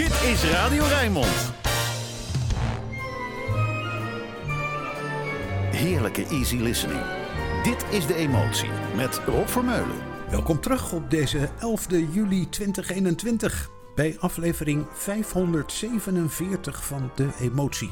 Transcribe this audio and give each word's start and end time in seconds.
Dit 0.00 0.22
is 0.22 0.44
Radio 0.44 0.84
Rijnmond. 0.84 1.52
Heerlijke 5.70 6.26
easy 6.26 6.56
listening. 6.56 7.00
Dit 7.62 7.84
is 7.90 8.06
De 8.06 8.14
Emotie 8.14 8.68
met 8.96 9.20
Rob 9.26 9.46
Vermeulen. 9.46 9.96
Welkom 10.30 10.60
terug 10.60 10.92
op 10.92 11.10
deze 11.10 11.48
11 11.58 11.86
juli 11.90 12.48
2021 12.48 13.70
bij 13.94 14.16
aflevering 14.18 14.86
547 14.92 16.84
van 16.84 17.10
De 17.14 17.28
Emotie. 17.40 17.90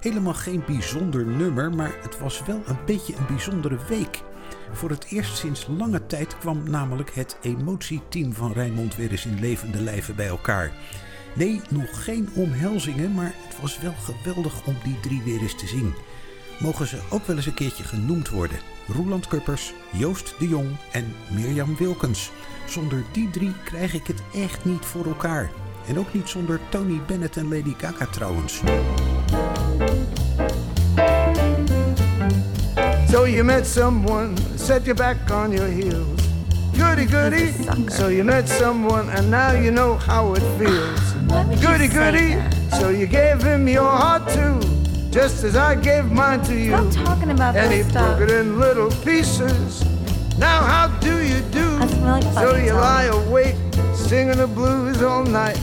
Helemaal 0.00 0.34
geen 0.34 0.62
bijzonder 0.66 1.26
nummer, 1.26 1.70
maar 1.74 1.92
het 2.02 2.18
was 2.18 2.42
wel 2.46 2.62
een 2.66 2.84
beetje 2.86 3.16
een 3.16 3.26
bijzondere 3.26 3.78
week. 3.88 4.22
Voor 4.72 4.90
het 4.90 5.06
eerst 5.08 5.36
sinds 5.36 5.66
lange 5.78 6.06
tijd 6.06 6.38
kwam 6.38 6.70
namelijk 6.70 7.14
het 7.14 7.38
emotieteam 7.42 8.32
van 8.32 8.52
Rijnmond 8.52 8.96
weer 8.96 9.10
eens 9.10 9.26
in 9.26 9.40
levende 9.40 9.80
lijven 9.80 10.16
bij 10.16 10.28
elkaar. 10.28 10.72
Nee, 11.34 11.60
nog 11.68 12.04
geen 12.04 12.28
omhelzingen, 12.34 13.14
maar 13.14 13.34
het 13.48 13.60
was 13.60 13.78
wel 13.78 13.94
geweldig 14.02 14.66
om 14.66 14.76
die 14.84 15.00
drie 15.00 15.22
weer 15.22 15.40
eens 15.40 15.56
te 15.56 15.66
zien. 15.66 15.94
Mogen 16.58 16.86
ze 16.86 16.98
ook 17.10 17.26
wel 17.26 17.36
eens 17.36 17.46
een 17.46 17.54
keertje 17.54 17.84
genoemd 17.84 18.28
worden. 18.28 18.58
Roeland 18.86 19.28
Kuppers, 19.28 19.72
Joost 19.90 20.34
de 20.38 20.48
Jong 20.48 20.68
en 20.92 21.14
Mirjam 21.30 21.76
Wilkens. 21.76 22.30
Zonder 22.68 23.04
die 23.12 23.30
drie 23.30 23.52
krijg 23.64 23.94
ik 23.94 24.06
het 24.06 24.22
echt 24.34 24.64
niet 24.64 24.84
voor 24.84 25.06
elkaar. 25.06 25.50
En 25.88 25.98
ook 25.98 26.14
niet 26.14 26.28
zonder 26.28 26.60
Tony 26.68 27.00
Bennett 27.06 27.36
en 27.36 27.48
Lady 27.48 27.74
Gaga 27.78 28.06
trouwens. 28.06 28.60
So 33.10 33.28
you 33.28 33.44
met 33.44 33.66
someone, 33.66 34.32
set 34.54 34.84
you 34.84 34.96
back 34.96 35.16
on 35.30 35.50
your 35.50 35.68
heels. 35.68 36.20
Goody 36.76 37.06
goody. 37.06 37.52
So 37.88 38.08
you 38.08 38.24
met 38.24 38.48
someone 38.48 39.16
and 39.16 39.30
now 39.30 39.52
you 39.52 39.70
know 39.70 39.98
how 39.98 40.36
it 40.36 40.42
feels. 40.58 41.11
Goody 41.28 41.88
goody. 41.88 42.36
So 42.78 42.88
you 42.88 43.06
gave 43.06 43.42
him 43.42 43.68
your 43.68 43.88
heart 43.88 44.28
too, 44.28 44.60
just 45.10 45.44
as 45.44 45.56
I 45.56 45.74
gave 45.74 46.10
mine 46.10 46.42
to 46.44 46.54
you. 46.54 46.70
Stop 46.90 47.06
talking 47.06 47.30
about 47.30 47.56
and 47.56 47.72
he 47.72 47.78
this 47.82 47.88
stuff. 47.90 48.16
broke 48.18 48.28
it 48.28 48.34
in 48.34 48.58
little 48.58 48.90
pieces. 49.04 49.84
Now 50.38 50.62
how 50.62 50.88
do 51.00 51.20
you 51.22 51.40
do? 51.50 51.78
Really 51.78 52.22
so 52.32 52.56
you 52.56 52.72
lie 52.72 53.04
awake, 53.04 53.56
singing 53.94 54.36
the 54.38 54.46
blues 54.46 55.02
all 55.02 55.22
night. 55.24 55.60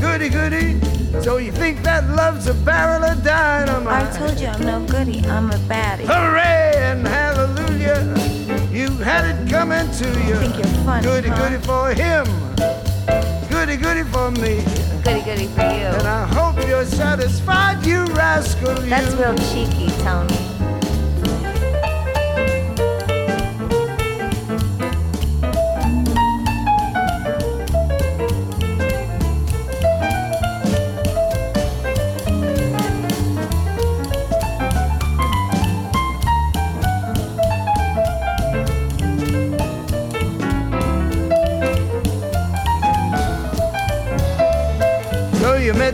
Goody 0.00 0.28
goody. 0.28 0.80
So 1.22 1.36
you 1.36 1.52
think 1.52 1.82
that 1.82 2.08
love's 2.10 2.46
a 2.48 2.54
barrel 2.54 3.04
of 3.04 3.22
dynamite? 3.22 4.12
I 4.12 4.16
told 4.18 4.40
you 4.40 4.48
I'm 4.48 4.60
no 4.64 4.86
goody. 4.86 5.20
I'm 5.26 5.50
a 5.50 5.56
baddie. 5.68 6.04
Hooray 6.06 6.72
and 6.76 7.06
hallelujah. 7.06 8.02
You 8.72 8.88
had 8.98 9.24
it 9.24 9.48
coming 9.50 9.90
to 9.92 10.08
you. 10.26 10.34
I 10.34 10.38
think 10.38 10.56
you're 10.56 10.84
funny, 10.84 11.06
Goody 11.06 11.28
huh? 11.28 11.48
goody 11.48 11.64
for 11.64 11.94
him. 11.94 12.26
Goody 13.64 13.78
goody 13.78 14.02
for 14.02 14.30
me. 14.30 14.62
Goody 15.04 15.22
goody 15.22 15.46
for 15.46 15.62
you. 15.62 15.88
And 15.96 16.06
I 16.06 16.26
hope 16.26 16.68
you're 16.68 16.84
satisfied, 16.84 17.82
you 17.86 18.04
rascal. 18.08 18.84
You. 18.84 18.90
That's 18.90 19.14
real 19.14 19.34
cheeky, 19.36 19.88
Tony. 20.02 20.53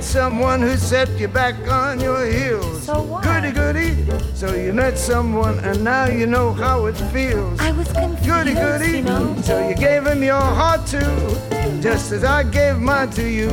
Met 0.00 0.06
someone 0.06 0.62
who 0.62 0.76
set 0.78 1.10
you 1.20 1.28
back 1.28 1.54
on 1.68 2.00
your 2.00 2.24
heels. 2.24 2.84
So 2.84 3.02
what? 3.02 3.22
Goody 3.22 3.52
goody. 3.52 3.94
So 4.34 4.54
you 4.54 4.72
met 4.72 4.96
someone 4.96 5.58
and 5.58 5.84
now 5.84 6.06
you 6.06 6.26
know 6.26 6.54
how 6.54 6.86
it 6.86 6.94
feels. 7.12 7.60
I 7.60 7.72
was 7.72 7.92
confused, 7.92 8.24
Goody 8.26 8.54
goody. 8.54 8.96
you 8.98 9.02
know. 9.02 9.36
So 9.42 9.68
you 9.68 9.74
gave 9.74 10.06
him 10.06 10.22
your 10.22 10.40
heart 10.40 10.86
too, 10.86 11.12
just 11.82 12.12
as 12.12 12.24
I 12.24 12.44
gave 12.44 12.78
mine 12.78 13.10
to 13.10 13.28
you. 13.28 13.50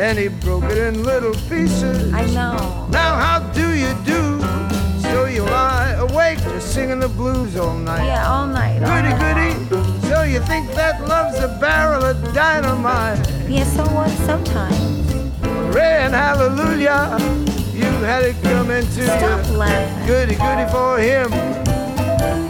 And 0.00 0.18
he 0.18 0.26
broke 0.26 0.64
it 0.64 0.76
in 0.78 1.04
little 1.04 1.34
pieces. 1.48 2.12
I 2.12 2.24
know. 2.26 2.88
Now 2.90 3.14
how 3.14 3.38
do 3.52 3.72
you 3.72 3.94
do? 4.04 4.40
So 5.02 5.26
you 5.26 5.42
lie 5.44 5.92
awake 6.00 6.38
just 6.38 6.74
singing 6.74 6.98
the 6.98 7.08
blues 7.08 7.56
all 7.56 7.74
night. 7.78 8.06
Yeah, 8.06 8.28
all 8.28 8.46
night. 8.48 8.82
all 8.82 8.88
Goody 8.90 9.14
night. 9.14 9.68
goody. 9.68 10.08
So 10.08 10.22
you 10.24 10.40
think 10.40 10.66
that 10.74 11.06
love's 11.06 11.38
a 11.38 11.56
barrel 11.60 12.04
of 12.04 12.16
dynamite? 12.34 13.20
Yeah, 13.48 13.62
so 13.64 13.84
what? 13.94 14.10
Sometimes. 14.26 14.89
And 15.78 16.14
hallelujah. 16.14 17.16
You 17.72 17.84
had 18.04 18.22
it 18.24 18.36
coming 18.42 18.82
to 18.82 19.04
Stop 19.06 19.46
you. 19.46 19.52
laughing. 19.52 20.06
Goody 20.06 20.34
goody 20.34 20.66
for 20.70 20.98
him. 20.98 21.30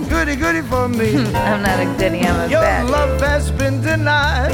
Goody 0.09 0.37
goody 0.37 0.63
for 0.63 0.89
me. 0.89 1.17
I'm 1.35 1.63
not 1.63 1.79
a 1.81 1.85
goody. 1.99 2.21
I'm 2.21 2.41
a 2.41 2.49
Your 2.51 2.63
baddie. 2.63 2.91
love 2.91 3.21
has 3.21 3.51
been 3.51 3.81
denied. 3.81 4.53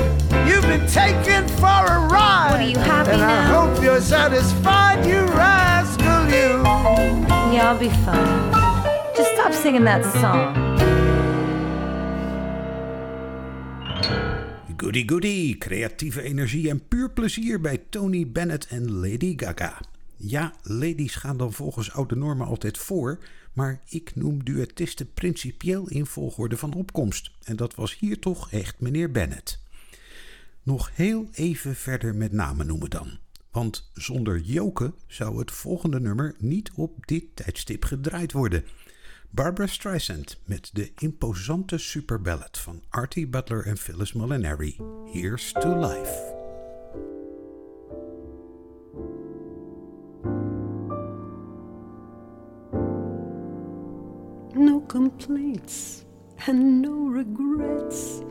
You've 0.49 0.63
been 0.63 0.87
taken 0.89 1.47
for 1.59 1.67
a 1.67 2.09
ride. 2.09 2.51
What, 2.53 2.61
are 2.61 2.65
you 2.65 2.79
happy 2.79 3.11
and 3.13 3.23
I 3.23 3.43
hope 3.45 3.83
you're 3.83 4.01
satisfied, 4.01 5.05
you 5.07 5.21
rascal, 5.35 6.25
you. 6.27 6.63
Yeah, 7.55 7.71
I'll 7.73 7.79
be 7.79 7.89
fine. 7.89 8.53
Just 9.17 9.33
stop 9.35 9.53
singing 9.53 9.85
that 9.85 10.05
song. 10.21 10.66
Goody 14.77 15.09
goody, 15.09 15.59
creatieve 15.59 16.23
energie 16.23 16.69
en 16.71 16.89
puur 16.89 17.11
plezier 17.11 17.61
bij 17.61 17.83
Tony 17.89 18.31
Bennett 18.31 18.67
en 18.67 18.93
Lady 18.93 19.35
Gaga. 19.37 19.81
Ja, 20.17 20.55
ladies 20.63 21.15
gaan 21.15 21.37
dan 21.37 21.53
volgens 21.53 21.93
oude 21.93 22.17
normen 22.17 22.47
altijd 22.47 22.79
voor, 22.79 23.19
maar 23.53 23.81
ik 23.89 24.15
noem 24.15 24.45
duettisten 24.45 25.13
principieel 25.13 25.89
in 25.89 26.07
volgorde 26.07 26.57
van 26.57 26.75
opkomst. 26.75 27.31
En 27.43 27.57
dat 27.57 27.75
was 27.75 27.99
hier 27.99 28.19
toch 28.19 28.51
echt 28.51 28.81
meneer 28.81 29.11
Bennett. 29.11 29.63
Nog 30.63 30.91
heel 30.95 31.29
even 31.33 31.77
verder 31.77 32.15
met 32.15 32.33
namen 32.33 32.67
noemen 32.67 32.91
dan. 32.91 33.19
Want 33.51 33.91
zonder 33.95 34.41
Joke 34.41 34.93
zou 35.07 35.39
het 35.39 35.51
volgende 35.51 36.01
nummer 36.01 36.35
niet 36.39 36.71
op 36.75 37.07
dit 37.07 37.25
tijdstip 37.35 37.85
gedraaid 37.85 38.33
worden. 38.33 38.65
Barbra 39.31 39.67
Streisand 39.67 40.41
met 40.45 40.71
de 40.73 40.93
imposante 40.97 41.79
superballad 41.79 42.59
van 42.59 42.83
Artie 42.89 43.27
Butler 43.27 43.67
en 43.67 43.77
Phyllis 43.77 44.13
Molinary. 44.13 44.77
Here's 45.13 45.53
to 45.53 45.79
Life. 45.79 46.35
no 54.57 54.81
complaints 54.89 56.05
and 56.47 56.81
no 56.83 57.09
regrets. 57.09 58.23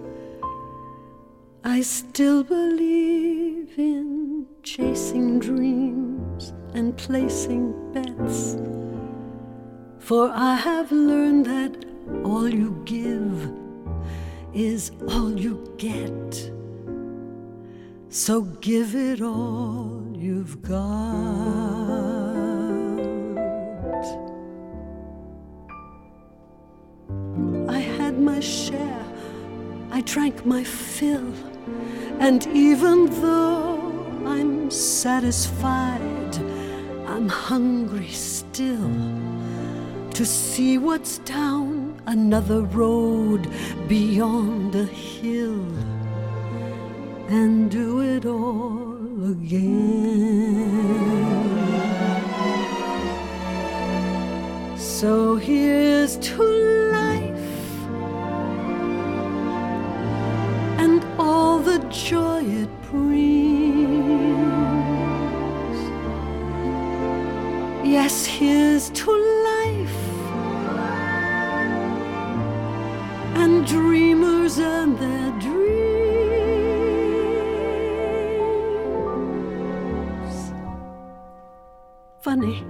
I 1.63 1.81
still 1.81 2.43
believe 2.43 3.77
in 3.77 4.47
chasing 4.63 5.39
dreams 5.39 6.53
and 6.73 6.97
placing 6.97 7.73
bets. 7.93 8.74
For 10.05 10.29
I 10.35 10.53
have 10.53 10.91
learned 10.91 11.47
that 11.47 11.83
all 12.23 12.47
you 12.47 12.79
give 12.85 13.51
is 14.53 14.91
all 15.09 15.31
you 15.31 15.73
get. 15.79 16.51
So 18.09 18.41
give 18.61 18.93
it 18.93 19.19
all 19.23 20.03
you've 20.13 20.61
got. 20.61 20.75
I 27.67 27.79
had 27.79 28.19
my 28.19 28.39
share, 28.39 29.05
I 29.89 30.01
drank 30.01 30.45
my 30.45 30.63
fill, 30.63 31.33
and 32.19 32.45
even 32.53 33.07
though 33.21 33.79
I'm 34.23 34.69
satisfied, 34.69 36.37
I'm 37.07 37.27
hungry 37.27 38.09
still 38.09 39.34
to 40.15 40.25
see 40.25 40.77
what's 40.77 41.17
down 41.19 42.01
another 42.05 42.61
road 42.61 43.49
beyond 43.89 44.73
a 44.73 44.85
hill 44.85 45.67
and 47.27 47.69
do 47.69 47.99
it 47.99 48.25
all 48.25 48.95
again. 49.29 49.75
So 54.77 55.35
here's 55.35 56.15
to 56.29 56.43
life 56.93 57.49
and 60.79 61.03
all 61.19 61.59
the 61.59 61.79
joy 61.89 62.64
and 74.57 74.97
their 74.97 75.31
dreams. 75.39 75.55
Funny, 82.21 82.63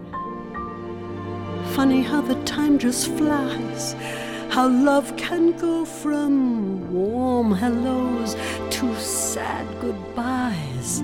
funny 1.76 2.02
how 2.02 2.22
the 2.22 2.36
time 2.46 2.78
just 2.78 3.08
flies. 3.12 3.96
How 4.50 4.68
love 4.68 5.16
can 5.18 5.52
go 5.58 5.86
from 5.86 6.92
warm 6.94 7.52
hellos 7.52 8.36
to 8.70 8.96
sad 8.96 9.66
goodbyes 9.82 11.00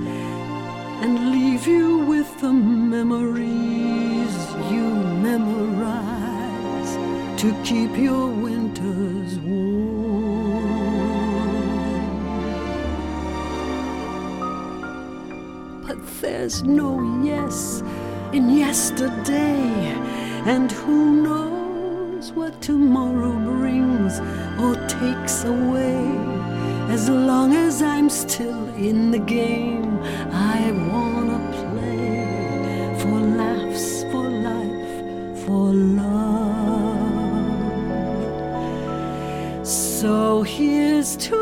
and 1.03 1.31
leave 1.31 1.67
you 1.67 1.99
with 1.99 2.39
the 2.39 2.51
memories 2.51 4.33
you 4.71 4.87
memorize 5.27 6.91
to 7.41 7.53
keep 7.63 7.97
your. 7.97 8.50
There's 16.41 16.63
no 16.63 17.21
yes 17.23 17.83
in 18.33 18.49
yesterday, 18.49 19.61
and 20.47 20.71
who 20.71 21.21
knows 21.21 22.31
what 22.31 22.59
tomorrow 22.63 23.31
brings 23.31 24.19
or 24.59 24.73
takes 24.87 25.43
away. 25.43 26.01
As 26.89 27.07
long 27.07 27.53
as 27.53 27.83
I'm 27.83 28.09
still 28.09 28.73
in 28.73 29.11
the 29.11 29.19
game, 29.19 29.99
I 30.31 30.71
wanna 30.91 31.39
play 31.61 32.97
for 33.01 33.19
laughs, 33.41 34.01
for 34.11 34.27
life, 34.49 35.45
for 35.45 35.71
love. 36.01 36.71
So 39.63 40.41
here's 40.41 41.15
to 41.17 41.40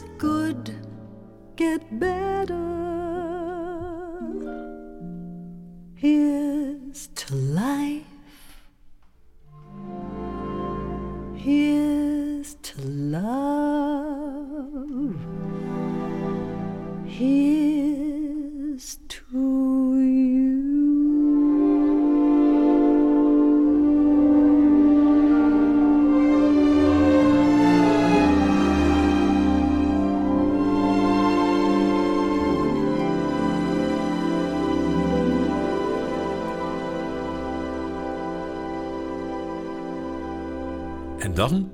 good 0.00 0.74
get 1.56 1.82
better. 2.00 2.81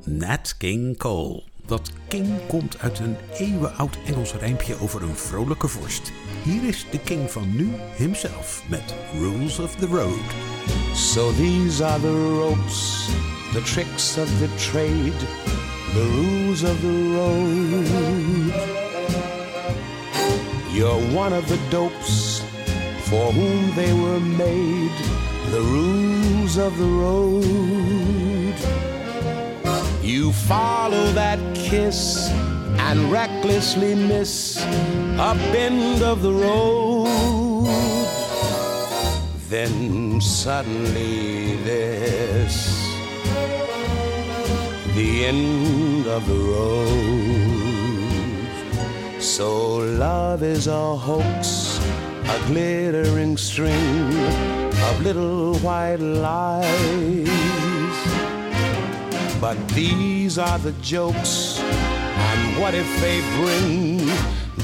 Nat 0.05 0.55
King 0.59 0.97
Cole. 0.97 1.43
Dat 1.67 1.91
king 2.09 2.29
komt 2.47 2.79
uit 2.79 2.99
een 2.99 3.17
eeuwenoud 3.39 3.99
Engels 4.07 4.35
rijmpje 4.35 4.81
over 4.81 5.03
een 5.03 5.17
vrolijke 5.17 5.69
vorst. 5.69 6.13
Hier 6.43 6.65
is 6.65 6.87
de 6.91 6.99
king 6.99 7.31
van 7.31 7.57
nu 7.57 7.69
himself 7.97 8.63
met 8.69 8.95
Rules 9.19 9.59
of 9.59 9.75
the 9.75 9.87
Road. 9.87 10.35
So 10.95 11.33
these 11.33 11.85
are 11.85 12.01
the 12.01 12.39
ropes, 12.39 13.09
the 13.53 13.63
tricks 13.63 14.19
of 14.19 14.39
the 14.39 14.55
trade, 14.71 15.19
the 15.93 16.11
rules 16.15 16.63
of 16.63 16.81
the 16.81 17.13
road. 17.15 17.87
You're 20.73 21.17
one 21.17 21.37
of 21.37 21.47
the 21.47 21.59
dopes 21.71 22.43
for 23.03 23.33
whom 23.33 23.75
they 23.75 23.93
were 23.93 24.21
made, 24.21 24.97
the 25.51 25.61
rules 25.61 26.57
of 26.57 26.77
the 26.77 26.85
road. 26.85 27.45
You 30.09 30.33
follow 30.33 31.13
that 31.13 31.39
kiss 31.55 32.31
and 32.79 33.13
recklessly 33.13 33.95
miss 33.95 34.57
a 34.57 35.35
bend 35.53 36.03
of 36.03 36.23
the 36.23 36.33
road. 36.33 37.67
Then 39.51 40.19
suddenly 40.23 41.57
this, 41.57 42.81
the 44.97 45.27
end 45.27 46.07
of 46.07 46.27
the 46.27 46.41
road. 46.55 47.61
So 49.21 49.77
love 49.77 50.43
is 50.43 50.69
a 50.69 50.97
hoax, 50.97 51.79
a 52.25 52.39
glittering 52.47 53.37
string 53.37 54.09
of 54.89 55.03
little 55.03 55.59
white 55.59 56.01
lies. 56.01 57.68
But 59.41 59.57
these 59.69 60.37
are 60.37 60.59
the 60.59 60.73
jokes, 60.83 61.61
and 61.61 62.61
what 62.61 62.75
if 62.75 62.89
they 63.01 63.21
bring 63.37 63.99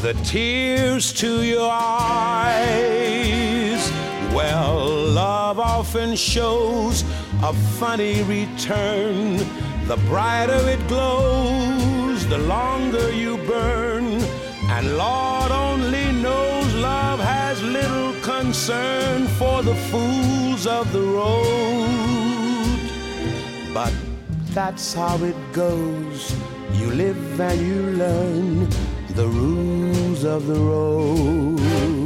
the 0.02 0.14
tears 0.24 1.12
to 1.14 1.42
your 1.44 1.70
eyes? 1.70 3.12
Well, 4.34 4.88
love 5.12 5.60
often 5.60 6.16
shows 6.16 7.04
a 7.42 7.52
funny 7.78 8.24
return. 8.24 9.36
The 9.86 9.96
brighter 10.08 10.68
it 10.68 10.84
glows, 10.88 12.26
the 12.26 12.38
longer 12.38 13.12
you 13.12 13.36
burn. 13.46 14.20
And 14.70 14.96
Lord 14.96 15.52
only 15.52 16.10
knows 16.20 16.74
love 16.74 17.20
has 17.20 17.62
little 17.62 18.12
concern 18.22 19.28
for 19.38 19.62
the 19.62 19.76
fools 19.90 20.66
of 20.66 20.92
the 20.92 21.02
road. 21.02 21.84
But 23.72 23.92
that's 24.54 24.94
how 24.94 25.16
it 25.25 25.37
goes. 25.52 26.32
You 26.75 26.90
live 26.92 27.40
and 27.40 27.61
you 27.61 27.82
learn 27.99 28.68
the 29.08 29.26
rules 29.26 30.23
of 30.23 30.46
the 30.46 30.54
road. 30.54 32.03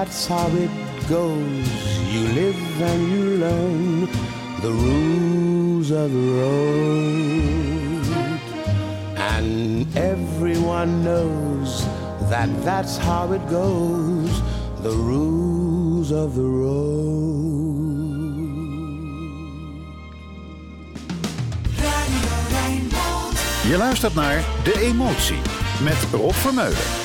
That's 0.00 0.26
how 0.26 0.48
it 0.56 0.70
goes. 1.10 1.68
You 2.12 2.22
live 2.40 2.80
and 2.90 3.00
you 3.12 3.24
learn 3.44 4.08
the 4.64 4.72
rules 4.86 5.90
of 5.90 6.10
the 6.10 6.26
road. 6.40 8.06
And 9.32 9.86
everyone 9.94 11.04
knows 11.04 11.84
that 12.30 12.48
that's 12.64 12.96
how 12.96 13.32
it 13.32 13.46
goes. 13.50 14.30
The 14.86 14.94
rules 15.10 16.10
of 16.12 16.34
the 16.34 16.48
road. 16.62 17.58
Je 23.68 23.76
luistert 23.76 24.14
naar 24.14 24.44
De 24.64 24.80
Emotie 24.80 25.40
met 25.82 26.06
Rob 26.12 26.32
Vermeulen. 26.32 26.99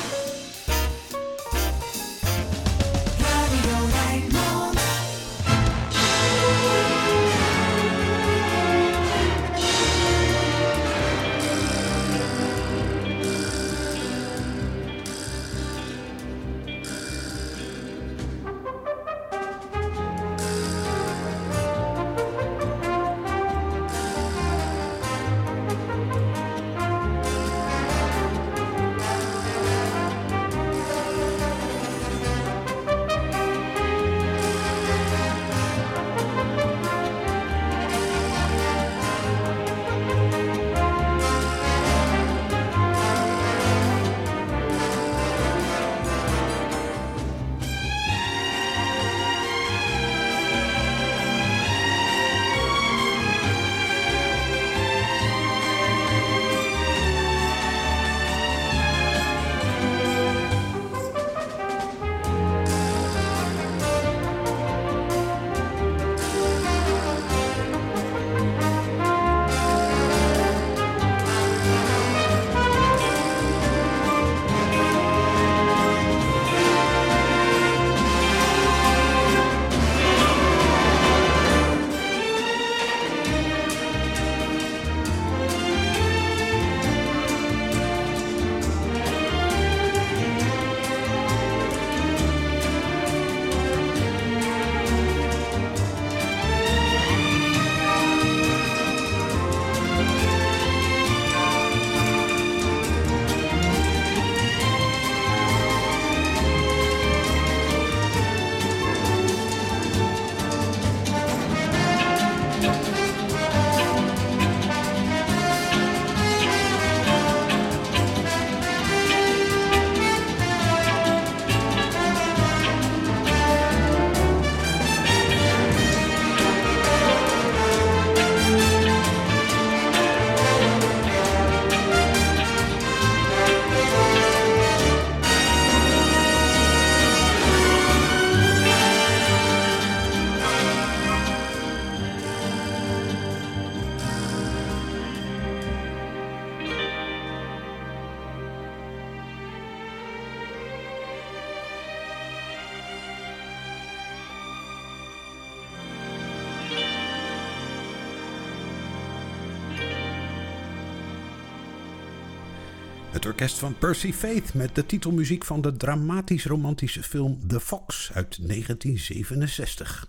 Orkest 163.36 163.58
van 163.58 163.78
Percy 163.78 164.12
Faith 164.12 164.54
met 164.54 164.74
de 164.74 164.86
titelmuziek 164.86 165.44
van 165.44 165.60
de 165.60 165.76
dramatisch-romantische 165.76 167.02
film 167.02 167.48
The 167.48 167.60
Fox 167.60 168.10
uit 168.14 168.48
1967. 168.48 170.08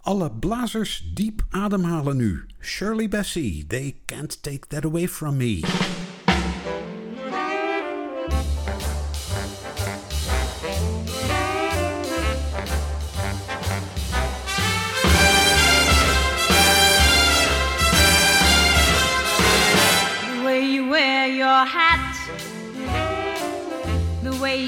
Alle 0.00 0.30
blazers 0.30 1.10
diep 1.14 1.46
ademhalen 1.50 2.16
nu. 2.16 2.46
Shirley 2.60 3.08
Bassey, 3.08 3.64
They 3.68 3.96
Can't 4.04 4.42
Take 4.42 4.66
That 4.68 4.84
Away 4.84 5.08
From 5.08 5.36
Me. 5.36 5.60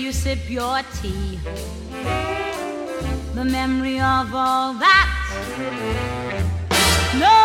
You 0.07 0.13
sip 0.13 0.49
your 0.49 0.81
tea. 1.03 1.41
The 3.35 3.45
memory 3.45 3.99
of 3.99 4.33
all 4.33 4.73
that. 4.75 5.09
No, 7.25 7.39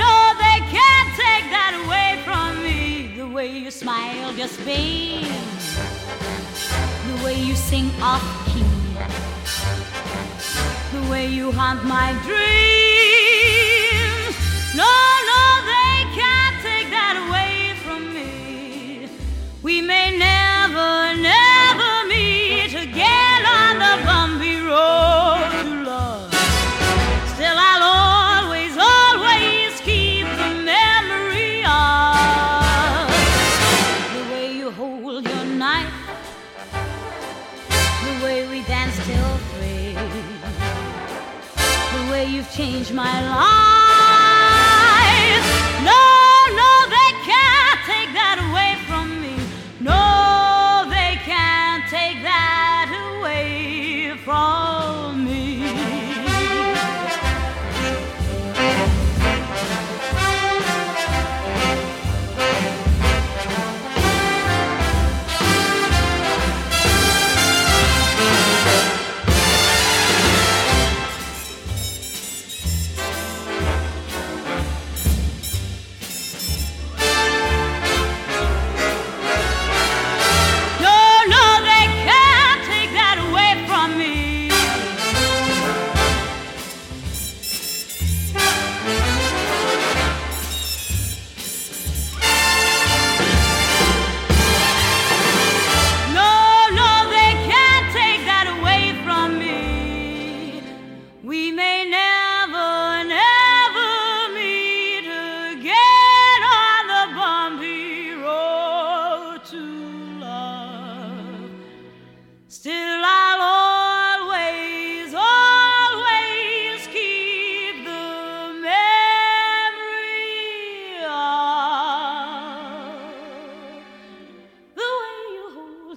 no, 0.00 0.14
they 0.40 0.58
can't 0.72 1.10
take 1.12 1.46
that 1.52 1.72
away 1.84 2.10
from 2.24 2.64
me. 2.64 3.12
The 3.18 3.28
way 3.28 3.48
you 3.58 3.70
smile 3.70 4.32
just 4.32 4.64
beams. 4.64 5.76
The 7.08 7.16
way 7.22 7.34
you 7.34 7.54
sing 7.54 7.90
off 8.00 8.24
key. 8.46 8.64
The 10.96 11.02
way 11.10 11.26
you 11.26 11.52
haunt 11.52 11.84
my 11.84 12.12
dreams. 12.24 12.46
No, 14.74 14.88
no, 15.30 15.75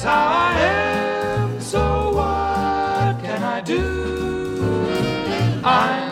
how 0.09 0.25
I 0.49 0.51
am, 0.59 1.61
so 1.61 1.83
what 2.17 3.13
can 3.23 3.41
I 3.43 3.59
do? 3.61 3.83
I'm 5.63 6.08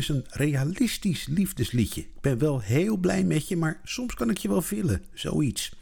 is 0.00 0.08
een 0.08 0.24
realistisch 0.30 1.26
liefdesliedje. 1.26 2.00
Ik 2.00 2.20
ben 2.20 2.38
wel 2.38 2.60
heel 2.60 2.96
blij 2.96 3.24
met 3.24 3.48
je, 3.48 3.56
maar 3.56 3.80
soms 3.84 4.14
kan 4.14 4.30
ik 4.30 4.38
je 4.38 4.48
wel 4.48 4.62
villen. 4.62 5.04
Zoiets. 5.14 5.72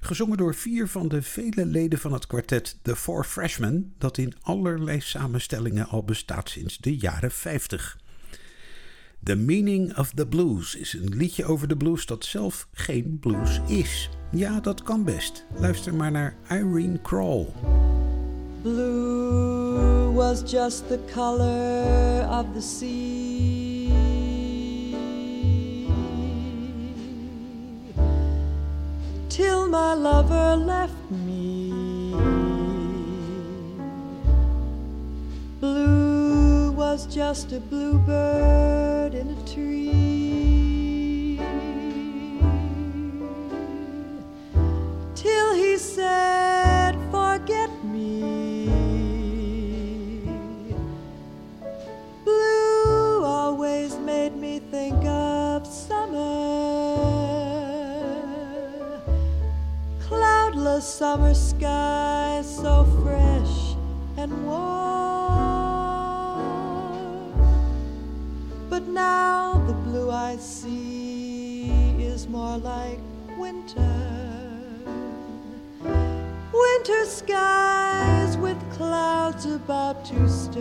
Gezongen 0.00 0.36
door 0.36 0.54
vier 0.54 0.88
van 0.88 1.08
de 1.08 1.22
vele 1.22 1.66
leden 1.66 1.98
van 1.98 2.12
het 2.12 2.26
kwartet 2.26 2.78
The 2.82 2.96
Four 2.96 3.24
Freshmen, 3.24 3.92
dat 3.98 4.18
in 4.18 4.34
allerlei 4.40 5.00
samenstellingen 5.00 5.88
al 5.88 6.04
bestaat 6.04 6.48
sinds 6.48 6.78
de 6.78 6.96
jaren 6.96 7.30
50. 7.30 7.98
The 9.22 9.36
Meaning 9.36 9.98
of 9.98 10.10
the 10.14 10.26
Blues 10.26 10.74
is 10.74 10.92
een 10.92 11.16
liedje 11.16 11.44
over 11.44 11.68
de 11.68 11.76
blues 11.76 12.06
dat 12.06 12.24
zelf 12.24 12.68
geen 12.72 13.18
blues 13.20 13.60
is. 13.66 14.10
Ja, 14.30 14.60
dat 14.60 14.82
kan 14.82 15.04
best. 15.04 15.44
Luister 15.56 15.94
maar 15.94 16.10
naar 16.10 16.36
Irene 16.50 17.00
Kroll. 17.00 17.46
Blue 18.62 20.12
was 20.12 20.50
just 20.50 20.88
the 20.88 20.98
color 21.14 22.28
of 22.30 22.46
the 22.54 22.60
sea. 22.60 23.41
Till 29.32 29.66
my 29.66 29.94
lover 29.94 30.56
left 30.56 31.10
me. 31.10 31.70
Blue 35.58 36.72
was 36.72 37.06
just 37.06 37.50
a 37.52 37.60
bluebird 37.60 39.14
in 39.14 39.30
a 39.30 39.48
tree. 39.50 41.40
Till 45.14 45.54
he 45.54 45.78
said, 45.78 46.94
Forget 47.10 47.70
me. 47.84 48.41
More 72.32 72.56
like 72.56 72.98
winter. 73.36 73.94
Winter 75.84 77.04
skies 77.04 78.38
with 78.38 78.58
clouds 78.72 79.44
about 79.44 80.02
to 80.06 80.26
storm. 80.30 80.56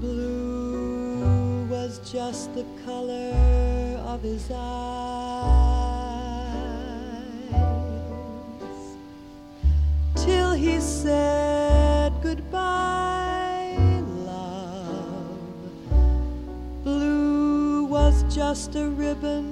Blue 0.00 1.66
was 1.66 2.00
just 2.10 2.54
the 2.54 2.64
color 2.86 3.34
of 4.06 4.22
his 4.22 4.50
eyes. 4.50 5.11
Just 18.34 18.74
a 18.76 18.88
ribbon 18.88 19.51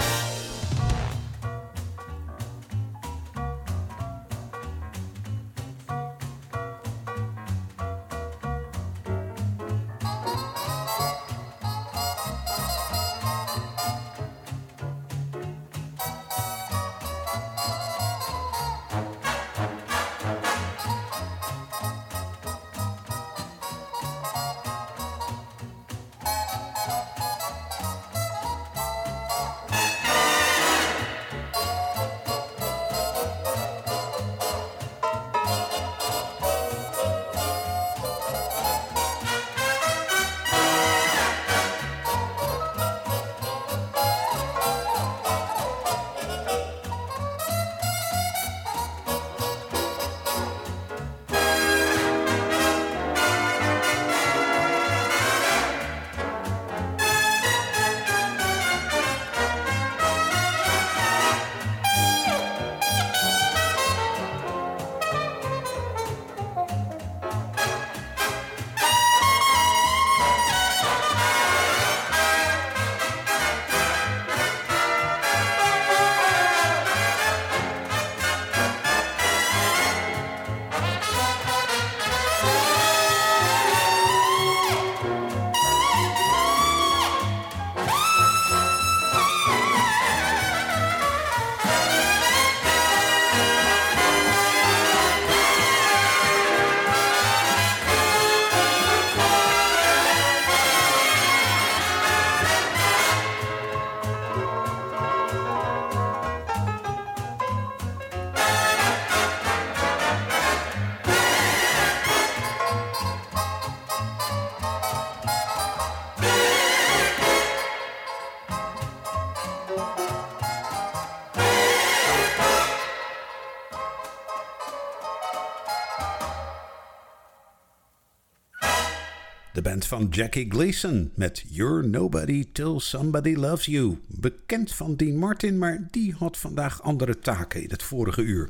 Jackie 130.09 130.51
Gleason 130.51 131.11
met 131.15 131.43
You're 131.49 131.87
Nobody 131.87 132.47
Till 132.51 132.79
Somebody 132.79 133.35
Loves 133.35 133.65
You. 133.65 133.97
Bekend 134.07 134.73
van 134.73 134.95
Dean 134.95 135.17
Martin, 135.17 135.57
maar 135.57 135.87
die 135.91 136.13
had 136.17 136.37
vandaag 136.37 136.81
andere 136.81 137.19
taken 137.19 137.63
in 137.63 137.69
het 137.69 137.83
vorige 137.83 138.21
uur. 138.21 138.49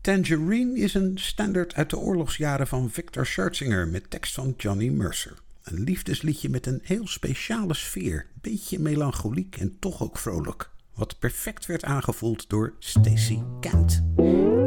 Tangerine 0.00 0.78
is 0.78 0.94
een 0.94 1.18
standaard 1.18 1.74
uit 1.74 1.90
de 1.90 1.98
oorlogsjaren 1.98 2.66
van 2.66 2.90
Victor 2.90 3.26
Scherzinger 3.26 3.88
met 3.88 4.10
tekst 4.10 4.34
van 4.34 4.54
Johnny 4.56 4.88
Mercer. 4.88 5.38
Een 5.64 5.82
liefdesliedje 5.82 6.48
met 6.48 6.66
een 6.66 6.80
heel 6.82 7.06
speciale 7.06 7.74
sfeer, 7.74 8.26
beetje 8.40 8.78
melancholiek 8.78 9.56
en 9.56 9.76
toch 9.78 10.02
ook 10.02 10.18
vrolijk. 10.18 10.70
Wat 10.94 11.18
perfect 11.18 11.66
werd 11.66 11.84
aangevoeld 11.84 12.48
door 12.48 12.72
Stacy 12.78 13.38
Kent. 13.60 14.02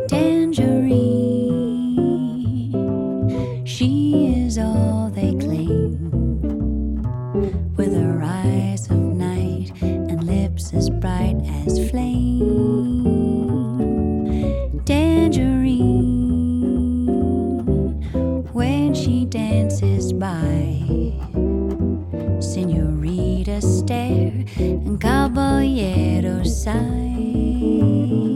Tangerine, 0.05 0.82
Tangerine, 14.85 16.09
when 18.53 18.93
she 18.93 19.25
dances 19.25 20.13
by, 20.13 20.83
senorita 22.39 23.61
stare 23.61 24.45
and 24.57 24.99
caballero 24.99 26.43
sigh. 26.43 28.32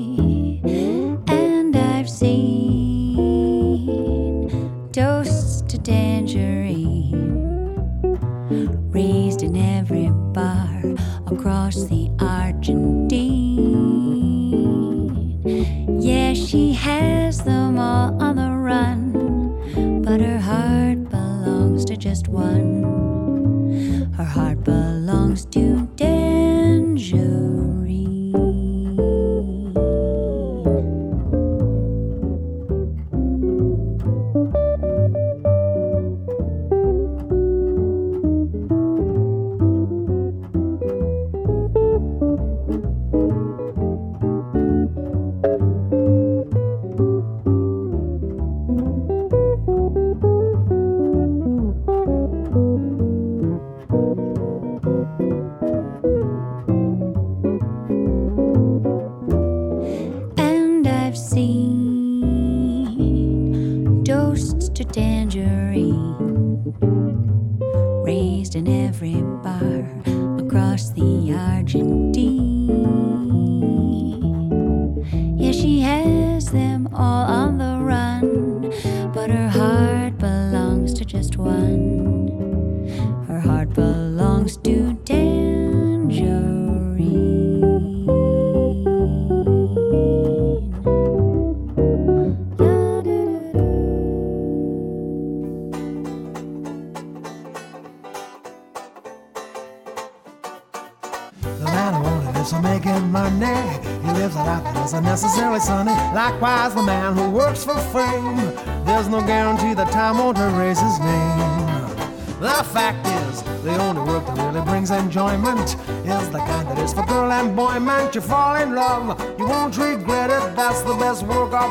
She 16.57 16.73
has 16.73 17.43
them 17.43 17.77
all 17.77 18.19
on 18.19 18.35
the 18.35 18.49
run, 18.49 18.96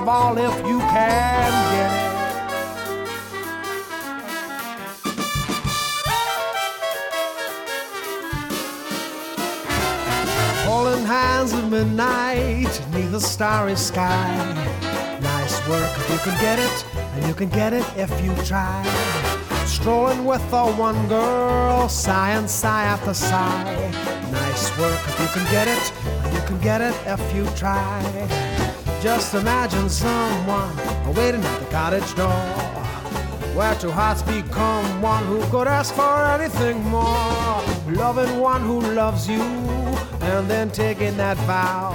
if 0.09 0.66
you 0.66 0.79
can 0.79 1.51
get 1.75 1.90
it. 1.90 2.07
hands 11.07 11.53
of 11.53 11.71
midnight 11.71 12.83
neath 12.92 13.14
a 13.14 13.21
starry 13.21 13.77
sky. 13.77 14.37
Nice 15.21 15.69
work 15.69 15.90
if 15.99 16.11
you 16.11 16.19
can 16.19 16.40
get 16.40 16.59
it, 16.59 16.85
and 17.14 17.27
you 17.27 17.35
can 17.35 17.49
get 17.49 17.73
it 17.73 17.85
if 17.97 18.11
you 18.25 18.33
try. 18.45 18.83
Strolling 19.64 20.25
with 20.25 20.49
the 20.51 20.66
one 20.73 21.09
girl, 21.09 21.88
sigh 21.88 22.33
and 22.33 22.49
sigh 22.49 22.85
after 22.85 23.14
sigh. 23.14 23.90
Nice 24.31 24.79
work 24.79 25.01
if 25.09 25.21
you 25.21 25.29
can 25.35 25.51
get 25.51 25.69
it, 25.69 25.92
and 26.25 26.35
you 26.35 26.42
can 26.42 26.59
get 26.61 26.81
it 26.81 26.95
if 27.07 27.35
you 27.35 27.45
try. 27.57 28.46
Just 29.01 29.35
imagine 29.35 29.89
someone 29.89 30.77
waiting 31.15 31.45
at 31.45 31.61
the 31.61 31.67
cottage 31.67 32.15
door, 32.15 32.29
where 33.55 33.75
two 33.77 33.91
hearts 33.91 34.23
become 34.23 35.01
one 35.01 35.25
who 35.27 35.41
could 35.51 35.69
ask 35.69 35.95
for 35.95 36.25
anything 36.25 36.83
more. 36.85 37.63
Loving 37.89 38.41
one 38.41 38.63
who 38.63 38.81
loves 38.81 39.29
you 39.29 39.43
and 40.23 40.49
then 40.51 40.71
taking 40.71 41.17
that 41.17 41.37
vow. 41.39 41.95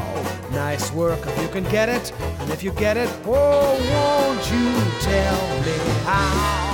Nice 0.51 0.91
work 0.93 1.19
if 1.25 1.41
you 1.41 1.47
can 1.49 1.63
get 1.65 1.89
it, 1.89 2.11
and 2.39 2.49
if 2.51 2.63
you 2.63 2.71
get 2.71 2.97
it, 2.97 3.09
oh, 3.25 3.75
won't 3.91 4.51
you 4.51 5.01
tell 5.01 5.61
me 5.65 5.77
how? 6.05 6.70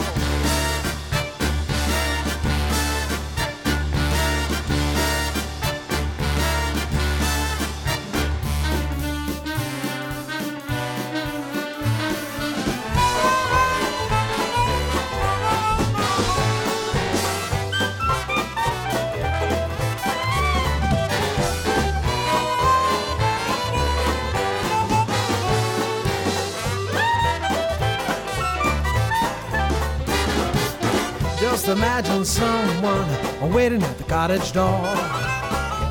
Someone 32.28 33.54
waiting 33.54 33.82
at 33.82 33.98
the 33.98 34.04
cottage 34.04 34.52
door. 34.52 34.86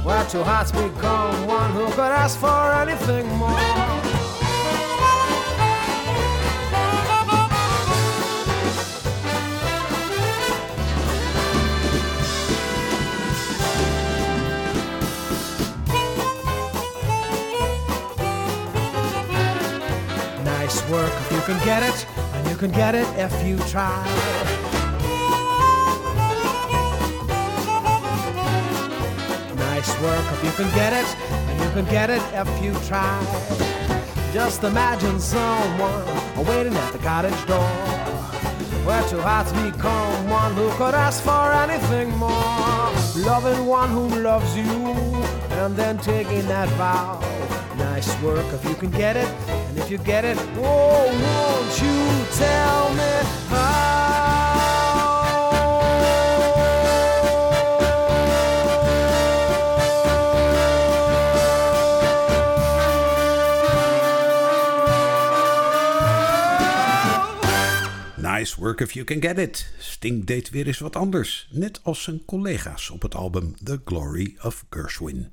Where 0.04 0.22
two 0.26 0.42
hearts 0.42 0.70
become 0.70 1.46
one 1.46 1.70
who 1.72 1.86
could 1.86 2.12
ask 2.12 2.38
for 2.38 2.72
anything 2.74 3.26
more. 3.38 3.50
Nice 20.44 20.88
work 20.90 21.12
if 21.12 21.32
you 21.32 21.40
can 21.40 21.64
get 21.64 21.82
it, 21.82 22.06
and 22.34 22.50
you 22.50 22.56
can 22.56 22.70
get 22.70 22.94
it 22.94 23.06
if 23.16 23.32
you 23.46 23.58
try. 23.70 24.55
Work 30.00 30.24
if 30.32 30.44
you 30.44 30.50
can 30.52 30.74
get 30.74 30.92
it, 30.92 31.06
and 31.30 31.60
you 31.60 31.70
can 31.70 31.84
get 31.86 32.10
it 32.10 32.22
if 32.32 32.48
you 32.62 32.72
try. 32.86 33.18
Just 34.32 34.64
imagine 34.64 35.18
someone 35.20 36.04
waiting 36.46 36.74
at 36.74 36.92
the 36.92 36.98
cottage 36.98 37.46
door, 37.46 37.68
where 38.86 39.02
two 39.08 39.20
hearts 39.20 39.52
become 39.52 40.28
one 40.28 40.54
who 40.54 40.70
could 40.72 40.94
ask 40.94 41.22
for 41.22 41.52
anything 41.52 42.10
more. 42.16 42.90
Loving 43.24 43.66
one 43.66 43.90
who 43.90 44.08
loves 44.20 44.56
you, 44.56 44.84
and 45.62 45.74
then 45.76 45.98
taking 45.98 46.46
that 46.48 46.68
vow. 46.70 47.20
Nice 47.78 48.10
work 48.22 48.46
if 48.52 48.64
you 48.64 48.74
can 48.74 48.90
get 48.90 49.16
it, 49.16 49.28
and 49.48 49.78
if 49.78 49.90
you 49.90 49.98
get 49.98 50.24
it, 50.24 50.36
oh, 50.58 51.06
won't 51.24 51.82
you 51.82 52.36
tell 52.36 52.90
me 52.94 53.12
how? 53.48 54.15
Work 68.54 68.80
if 68.80 68.92
you 68.92 69.04
can 69.04 69.20
get 69.20 69.38
it. 69.38 69.72
Sting 69.78 70.24
deed 70.24 70.50
weer 70.50 70.66
eens 70.66 70.78
wat 70.78 70.96
anders, 70.96 71.48
net 71.50 71.80
als 71.82 72.02
zijn 72.02 72.24
collega's 72.24 72.90
op 72.90 73.02
het 73.02 73.14
album 73.14 73.54
The 73.64 73.80
Glory 73.84 74.36
of 74.42 74.64
Gershwin. 74.70 75.32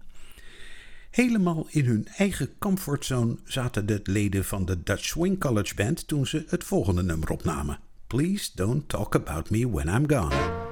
Helemaal 1.09 1.67
in 1.69 1.85
hun 1.85 2.07
eigen 2.17 2.49
comfortzone 2.59 3.37
zaten 3.45 3.85
de 3.85 3.99
leden 4.03 4.45
van 4.45 4.65
de 4.65 4.83
Dutch 4.83 5.05
Swing 5.05 5.39
College 5.39 5.75
Band 5.75 6.07
toen 6.07 6.27
ze 6.27 6.43
het 6.47 6.63
volgende 6.63 7.03
nummer 7.03 7.29
opnamen. 7.29 7.79
Please 8.07 8.49
don't 8.55 8.89
talk 8.89 9.15
about 9.15 9.49
me 9.49 9.69
when 9.69 9.87
I'm 9.87 10.09
gone. 10.09 10.62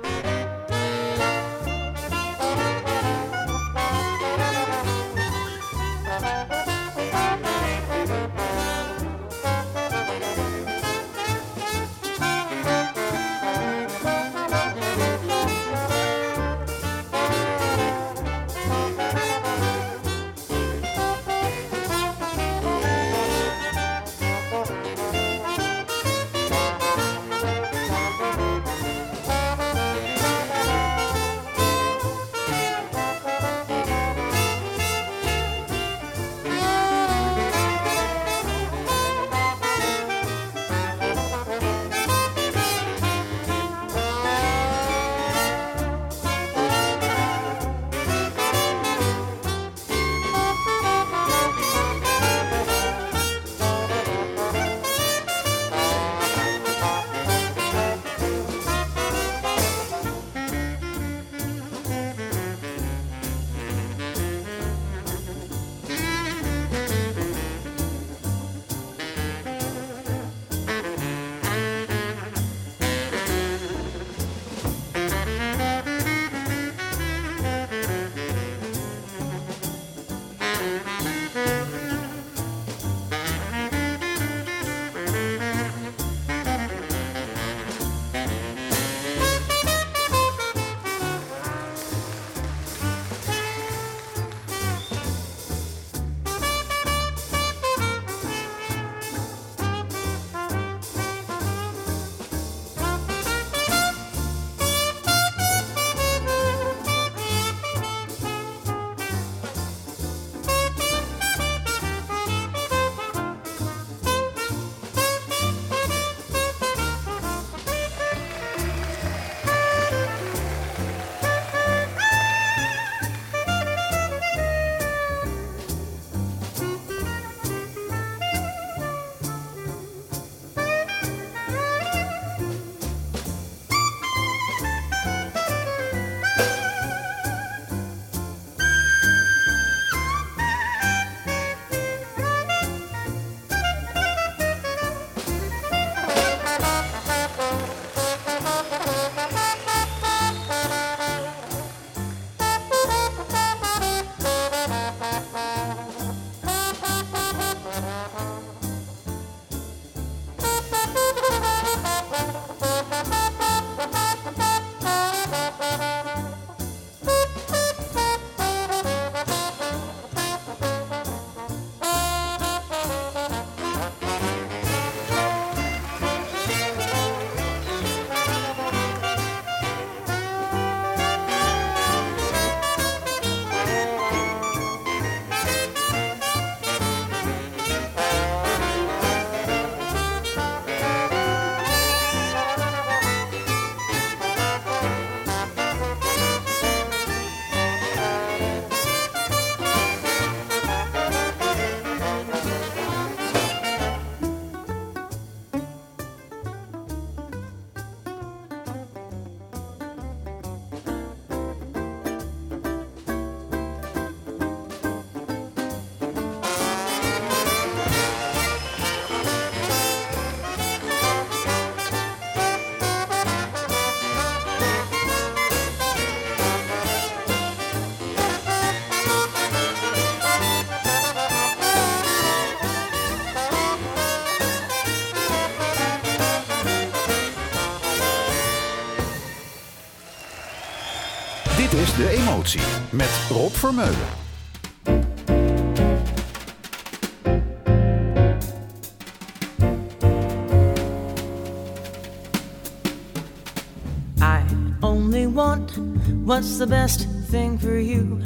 I 254.21 254.45
only 254.83 255.25
want 255.25 255.75
what's 256.23 256.59
the 256.59 256.67
best 256.67 257.07
thing 257.31 257.57
for 257.57 257.79
you, 257.79 258.21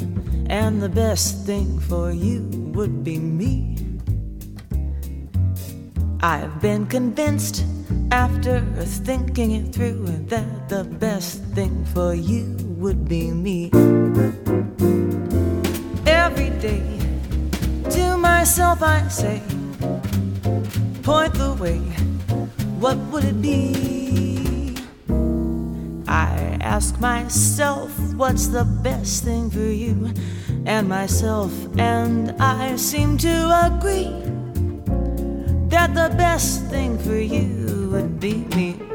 and 0.50 0.82
the 0.82 0.90
best 0.90 1.46
thing 1.46 1.80
for 1.80 2.12
you 2.12 2.50
would 2.76 3.06
be 3.06 3.18
me. 3.18 3.78
I've 6.20 6.60
been 6.60 6.88
convinced 6.88 7.64
after 8.12 8.60
thinking 9.06 9.52
it 9.52 9.74
through 9.74 10.08
that 10.28 10.68
the 10.68 10.84
best 10.84 11.42
thing 11.56 11.86
for 11.86 12.14
you 12.14 12.58
would 12.78 13.08
be 13.08 13.32
me. 13.32 13.72
Day 16.66 16.82
to 17.92 18.18
myself 18.18 18.82
I 18.82 19.08
say, 19.08 19.40
point 21.04 21.36
the 21.36 21.56
way, 21.62 21.78
what 22.82 22.98
would 23.12 23.24
it 23.24 23.40
be? 23.40 24.74
I 26.08 26.58
ask 26.62 27.00
myself, 27.00 27.92
what's 28.16 28.48
the 28.48 28.64
best 28.82 29.24
thing 29.24 29.52
for 29.52 29.60
you 29.60 30.12
and 30.66 30.90
myself, 30.90 31.54
and 31.78 32.32
I 32.42 32.78
seem 32.78 33.20
to 33.20 33.36
agree 33.70 34.10
that 35.70 35.94
the 35.94 36.10
best 36.18 36.66
thing 36.72 36.98
for 36.98 37.16
you 37.16 37.90
would 37.92 38.20
be 38.20 38.46
me. 38.58 38.95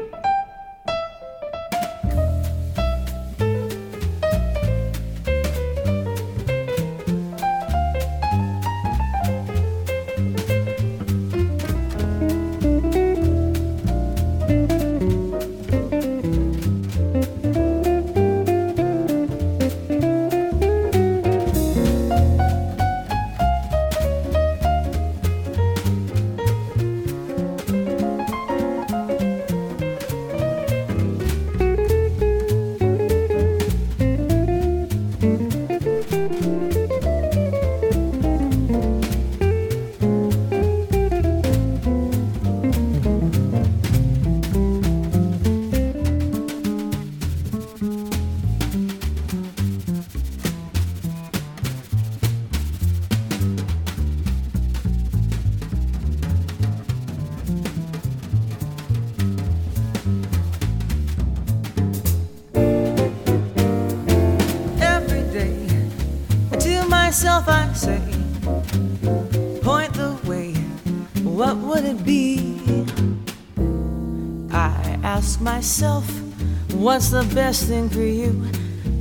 The 77.11 77.35
best 77.35 77.65
thing 77.65 77.89
for 77.89 78.03
you 78.03 78.41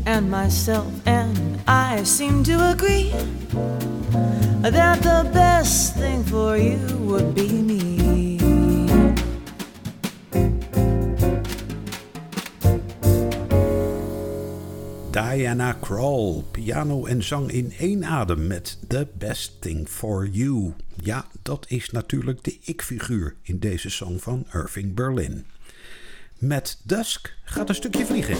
and 0.04 0.28
myself, 0.28 0.90
and 1.06 1.60
I 1.68 2.02
seem 2.02 2.42
to 2.42 2.70
agree 2.72 3.12
that 4.62 5.00
the 5.02 5.30
best 5.32 5.94
thing 5.94 6.24
for 6.24 6.56
you 6.56 6.80
would 7.06 7.36
be 7.36 7.48
me. 7.48 8.38
Diana 15.12 15.76
Krall, 15.80 16.44
piano 16.50 17.06
en 17.06 17.22
zang 17.22 17.50
in 17.50 17.72
één 17.78 18.04
adem 18.04 18.46
met 18.46 18.78
The 18.88 19.06
Best 19.18 19.60
Thing 19.60 19.88
for 19.88 20.26
You. 20.26 20.74
Ja, 21.02 21.26
dat 21.42 21.66
is 21.68 21.90
natuurlijk 21.90 22.44
de 22.44 22.58
ik-figuur 22.62 23.36
in 23.42 23.58
deze 23.58 23.90
song 23.90 24.18
van 24.18 24.46
Irving 24.52 24.94
Berlin. 24.94 25.46
Met 26.40 26.80
Dusk 26.82 27.34
gaat 27.44 27.68
een 27.68 27.74
stukje 27.74 28.06
vliegen. 28.06 28.36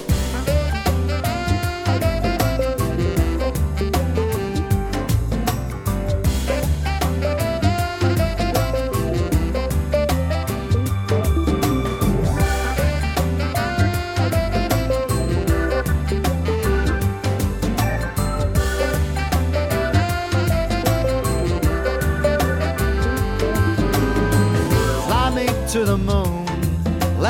To 25.71 25.85
the 25.85 25.97
moon, 25.97 26.40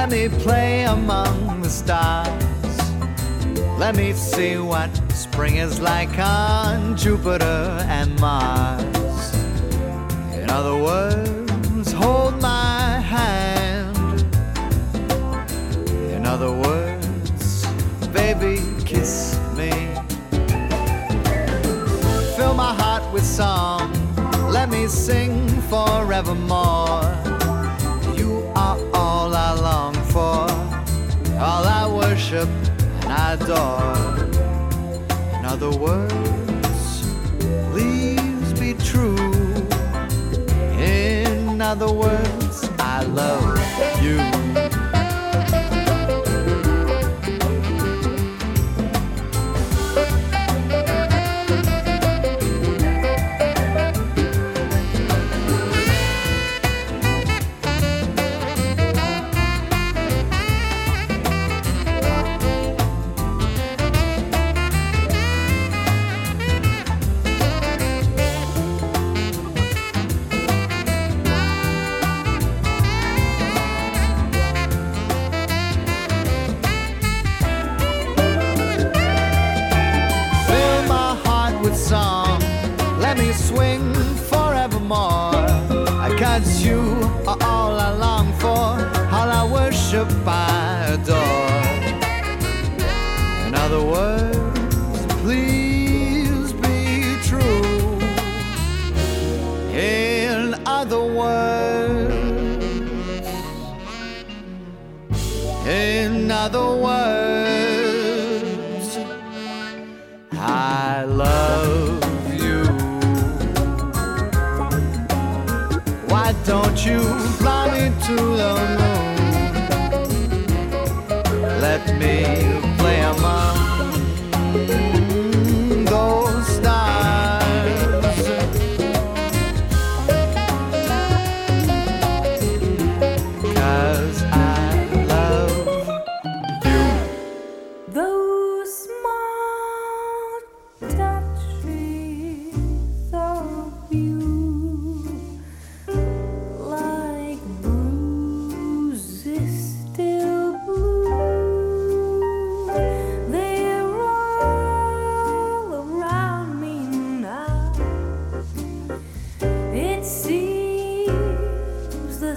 let 0.00 0.10
me 0.10 0.30
play 0.42 0.84
among 0.84 1.60
the 1.60 1.68
stars. 1.68 2.78
Let 3.78 3.94
me 3.96 4.14
see 4.14 4.56
what 4.56 4.90
spring 5.12 5.56
is 5.56 5.78
like 5.78 6.18
on 6.18 6.96
Jupiter 6.96 7.84
and 7.86 8.18
Mars. 8.18 9.34
In 10.32 10.48
other 10.48 10.74
words, 10.74 11.92
hold 11.92 12.40
my 12.40 12.98
hand. 13.14 14.24
In 16.14 16.24
other 16.24 16.50
words, 16.50 17.66
baby, 18.06 18.56
kiss 18.86 19.38
me. 19.54 19.70
Fill 22.36 22.54
my 22.54 22.72
heart 22.82 23.04
with 23.12 23.26
song, 23.26 23.92
let 24.50 24.70
me 24.70 24.86
sing 24.86 25.46
forevermore. 25.68 27.29
Worship 32.30 32.48
and 33.02 33.42
adore. 33.42 34.16
In 35.38 35.44
other 35.44 35.70
words, 35.70 37.02
please 37.72 38.52
be 38.60 38.74
true. 38.74 39.16
In 40.78 41.60
other 41.60 41.90
words, 41.90 42.68
I 42.78 43.02
love 43.04 44.02
you. 44.02 44.39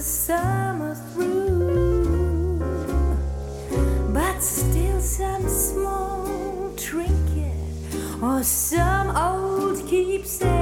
summer 0.04 0.94
through, 0.94 2.58
but 4.12 4.38
still 4.42 5.00
some 5.00 5.48
small 5.48 6.70
trinket 6.76 7.56
or 8.22 8.42
some 8.42 9.16
old 9.16 9.86
keepsake. 9.86 10.53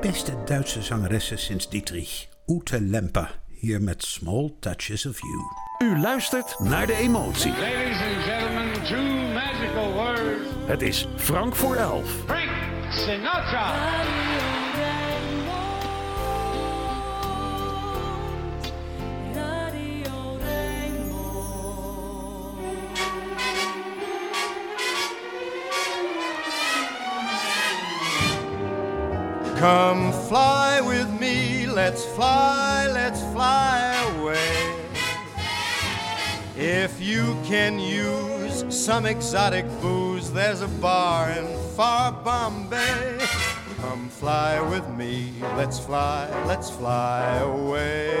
Beste 0.00 0.32
Duitse 0.46 0.82
zangeressen 0.82 1.38
sinds 1.38 1.68
Dietrich, 1.68 2.28
Ute 2.46 2.80
Lemper, 2.80 3.28
hier 3.60 3.80
met 3.80 4.02
Small 4.04 4.50
Touches 4.60 5.06
of 5.06 5.20
You. 5.20 5.90
U 5.90 6.00
luistert 6.00 6.58
naar 6.58 6.86
de 6.86 6.94
emotie. 6.94 7.50
Ladies 7.50 8.00
and 8.00 8.24
gentlemen, 8.24 8.72
two 8.84 9.32
magical 9.32 9.92
words. 9.92 10.48
Het 10.66 10.82
is 10.82 11.08
Frank 11.16 11.56
voor 11.56 11.76
elf. 11.76 12.10
Frank 12.26 12.92
Sinatra. 12.92 14.57
Fly 30.28 30.80
with 30.82 31.08
me, 31.18 31.66
let's 31.66 32.04
fly, 32.04 32.86
let's 32.92 33.22
fly 33.32 33.94
away. 34.18 34.74
If 36.54 37.00
you 37.00 37.34
can 37.44 37.78
use 37.78 38.64
some 38.68 39.06
exotic 39.06 39.64
booze, 39.80 40.30
there's 40.30 40.60
a 40.60 40.68
bar 40.68 41.30
in 41.30 41.46
far 41.74 42.12
Bombay. 42.12 43.18
Come 43.80 44.10
fly 44.10 44.60
with 44.60 44.86
me, 44.90 45.32
let's 45.56 45.78
fly, 45.78 46.28
let's 46.46 46.68
fly 46.68 47.24
away. 47.38 48.14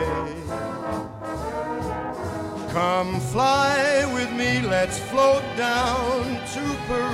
Come 2.70 3.20
fly 3.20 4.10
with 4.14 4.32
me, 4.32 4.62
let's 4.62 4.98
float 4.98 5.44
down 5.58 6.24
to 6.54 6.62
Peru. 6.86 7.07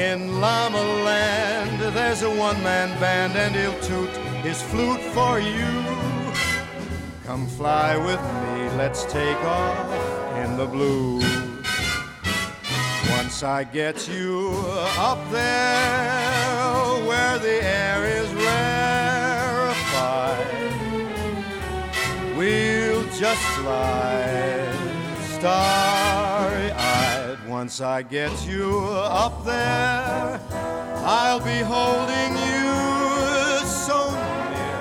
In 0.00 0.40
Llama 0.40 0.82
Land, 1.04 1.78
there's 1.94 2.22
a 2.22 2.30
one 2.30 2.62
man 2.62 2.88
band, 2.98 3.36
and 3.36 3.54
he'll 3.54 3.78
toot 3.80 4.08
his 4.42 4.62
flute 4.62 5.02
for 5.12 5.38
you. 5.38 5.84
Come 7.26 7.46
fly 7.46 7.98
with 7.98 8.22
me, 8.40 8.70
let's 8.78 9.04
take 9.04 9.36
off 9.44 9.92
in 10.42 10.56
the 10.56 10.64
blue. 10.64 11.20
Once 13.10 13.42
I 13.42 13.62
get 13.62 14.08
you 14.08 14.54
up 14.96 15.20
there 15.30 16.70
where 17.06 17.38
the 17.38 17.62
air 17.62 18.06
is 18.22 18.32
rarefied, 18.48 19.76
we'll 22.38 23.04
just 23.18 23.44
fly 23.58 24.10
eyed. 25.44 26.29
Once 27.60 27.82
I 27.82 28.00
get 28.00 28.32
you 28.46 28.78
up 28.88 29.44
there, 29.44 30.40
I'll 31.04 31.40
be 31.40 31.58
holding 31.58 32.32
you 32.48 32.70
so 33.68 33.98
near. 34.54 34.80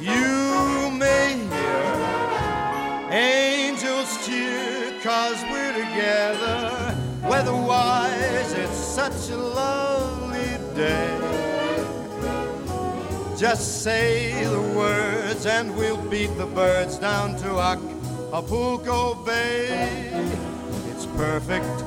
You 0.00 0.90
may 0.90 1.36
hear 1.52 3.10
angels 3.12 4.26
cheer, 4.26 4.98
cause 5.02 5.36
we're 5.50 5.74
together. 5.74 6.96
Weatherwise, 7.28 8.52
it's 8.54 8.78
such 8.78 9.28
a 9.28 9.36
lovely 9.36 10.56
day. 10.74 11.12
Just 13.36 13.82
say 13.82 14.44
the 14.44 14.62
words 14.74 15.44
and 15.44 15.76
we'll 15.76 16.02
beat 16.08 16.34
the 16.38 16.46
birds 16.46 16.96
down 16.96 17.36
to 17.36 17.60
Acapulco 17.60 19.14
Bay. 19.26 20.43
Perfect 21.16 21.84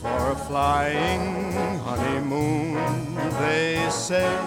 for 0.00 0.32
a 0.32 0.34
flying 0.34 1.78
honeymoon, 1.80 3.14
they 3.38 3.86
say. 3.90 4.38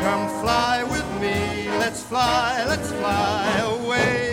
Come 0.00 0.28
fly 0.40 0.84
with 0.84 1.08
me, 1.20 1.68
let's 1.78 2.02
fly, 2.02 2.64
let's 2.68 2.92
fly 2.92 3.58
away. 3.58 4.25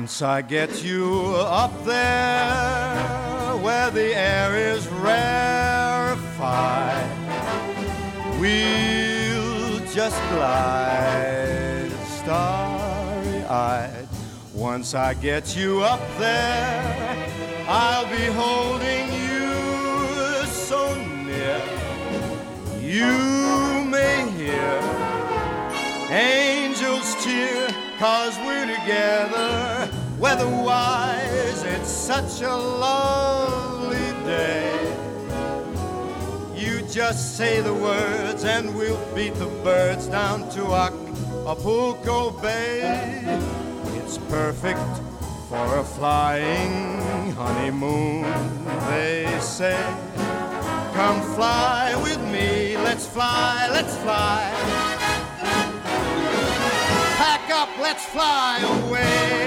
Once 0.00 0.22
I 0.22 0.42
get 0.42 0.84
you 0.84 1.34
up 1.34 1.72
there 1.84 3.56
where 3.64 3.90
the 3.90 4.14
air 4.14 4.54
is 4.54 4.86
rarefied, 4.86 6.30
we'll 8.38 9.80
just 9.92 10.20
glide 10.30 11.90
starry 12.06 13.42
eyed. 13.46 14.06
Once 14.54 14.94
I 14.94 15.14
get 15.14 15.56
you 15.56 15.82
up 15.82 16.00
there, 16.16 17.26
I'll 17.66 18.06
be 18.06 18.26
holding 18.42 19.12
you 19.12 20.46
so 20.46 20.94
near. 21.26 21.60
You 22.80 23.84
may 23.84 24.30
hear 24.38 24.80
angels 26.08 27.16
cheer, 27.24 27.66
cause 27.98 28.38
we're 28.38 28.66
together. 28.66 29.90
Weatherwise, 30.18 31.62
it's 31.64 31.90
such 31.90 32.42
a 32.42 32.56
lovely 32.56 34.12
day. 34.24 34.94
You 36.54 36.82
just 36.82 37.36
say 37.36 37.60
the 37.60 37.74
words, 37.74 38.44
and 38.44 38.74
we'll 38.76 38.98
beat 39.14 39.34
the 39.34 39.46
birds 39.64 40.06
down 40.06 40.48
to 40.50 40.62
Acapulco 40.74 42.30
Bay. 42.40 43.22
It's 43.96 44.18
perfect 44.18 44.80
for 45.48 45.78
a 45.78 45.84
flying 45.84 47.32
honeymoon, 47.32 48.22
they 48.90 49.38
say. 49.40 49.78
Come 50.94 51.20
fly 51.34 51.94
with 52.02 52.20
me, 52.32 52.76
let's 52.76 53.06
fly, 53.06 53.68
let's 53.72 53.96
fly. 53.98 54.87
Let's 57.88 58.04
fly 58.04 58.58
away. 58.62 59.46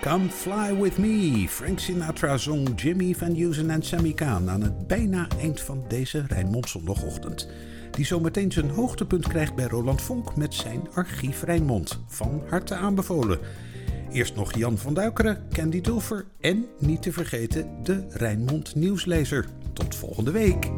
Come 0.00 0.28
Fly 0.28 0.80
With 0.80 0.98
Me. 0.98 1.48
Frank 1.48 1.78
Sinatra 1.78 2.36
zong 2.36 2.80
Jimmy 2.80 3.14
Van 3.14 3.34
Heusen 3.34 3.70
en 3.70 3.82
Sammy 3.82 4.12
Kaan 4.12 4.50
aan 4.50 4.62
het 4.62 4.86
bijna 4.86 5.26
eind 5.40 5.60
van 5.60 5.84
deze 5.88 6.24
Rijnmond 6.28 6.68
zondagochtend. 6.68 7.48
Die 7.90 8.04
zometeen 8.04 8.52
zijn 8.52 8.70
hoogtepunt 8.70 9.28
krijgt 9.28 9.54
bij 9.54 9.66
Roland 9.66 10.02
Vonk 10.02 10.36
met 10.36 10.54
zijn 10.54 10.88
archief 10.94 11.42
Rijnmond. 11.42 12.00
Van 12.06 12.42
harte 12.48 12.74
aanbevolen. 12.74 13.38
Eerst 14.12 14.34
nog 14.34 14.56
Jan 14.56 14.78
van 14.78 14.94
Duikeren, 14.94 15.46
Candy 15.52 15.80
Dulfer 15.80 16.24
en 16.40 16.66
niet 16.78 17.02
te 17.02 17.12
vergeten 17.12 17.82
de 17.82 18.06
Rijnmond 18.10 18.74
nieuwslezer. 18.74 19.46
Tot 19.72 19.94
volgende 19.94 20.30
week. 20.30 20.70